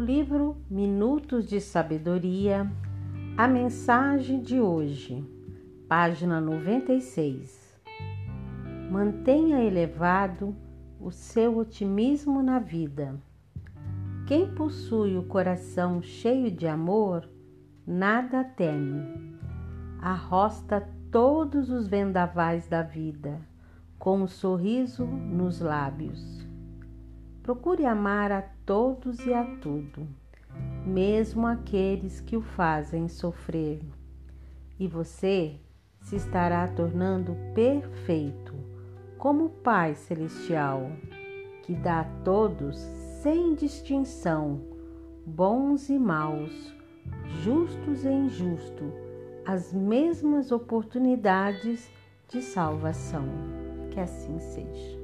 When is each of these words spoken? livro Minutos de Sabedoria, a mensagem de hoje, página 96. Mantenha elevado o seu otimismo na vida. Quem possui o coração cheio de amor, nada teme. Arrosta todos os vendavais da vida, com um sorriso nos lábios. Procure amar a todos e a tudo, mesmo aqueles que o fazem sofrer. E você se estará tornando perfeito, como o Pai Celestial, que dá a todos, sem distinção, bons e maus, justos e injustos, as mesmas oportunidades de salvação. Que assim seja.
livro 0.00 0.56
Minutos 0.70 1.46
de 1.46 1.60
Sabedoria, 1.60 2.70
a 3.36 3.46
mensagem 3.46 4.40
de 4.40 4.58
hoje, 4.58 5.22
página 5.86 6.40
96. 6.40 7.78
Mantenha 8.90 9.62
elevado 9.62 10.56
o 10.98 11.10
seu 11.10 11.58
otimismo 11.58 12.42
na 12.42 12.58
vida. 12.58 13.20
Quem 14.26 14.54
possui 14.54 15.18
o 15.18 15.24
coração 15.24 16.00
cheio 16.00 16.50
de 16.50 16.66
amor, 16.66 17.28
nada 17.86 18.42
teme. 18.42 19.36
Arrosta 20.00 20.88
todos 21.10 21.70
os 21.70 21.86
vendavais 21.86 22.66
da 22.66 22.82
vida, 22.82 23.40
com 23.98 24.22
um 24.22 24.26
sorriso 24.26 25.04
nos 25.04 25.60
lábios. 25.60 26.41
Procure 27.42 27.84
amar 27.84 28.30
a 28.30 28.42
todos 28.64 29.26
e 29.26 29.34
a 29.34 29.44
tudo, 29.56 30.06
mesmo 30.86 31.44
aqueles 31.44 32.20
que 32.20 32.36
o 32.36 32.40
fazem 32.40 33.08
sofrer. 33.08 33.80
E 34.78 34.86
você 34.86 35.58
se 36.00 36.14
estará 36.14 36.68
tornando 36.68 37.36
perfeito, 37.52 38.54
como 39.18 39.46
o 39.46 39.50
Pai 39.50 39.96
Celestial, 39.96 40.88
que 41.64 41.74
dá 41.74 42.02
a 42.02 42.22
todos, 42.22 42.78
sem 43.22 43.54
distinção, 43.56 44.60
bons 45.26 45.88
e 45.88 45.98
maus, 45.98 46.72
justos 47.42 48.04
e 48.04 48.08
injustos, 48.08 48.92
as 49.44 49.72
mesmas 49.72 50.52
oportunidades 50.52 51.90
de 52.28 52.40
salvação. 52.40 53.24
Que 53.90 53.98
assim 53.98 54.38
seja. 54.38 55.01